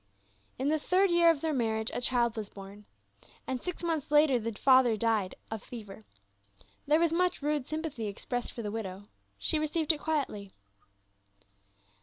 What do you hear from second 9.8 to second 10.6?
it quietly.